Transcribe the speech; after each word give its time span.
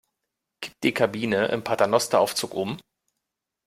Kippt 0.63 0.83
die 0.83 0.95
Kabine 0.95 1.45
im 1.49 1.63
Paternosteraufzug 1.63 2.55
um? 2.55 2.79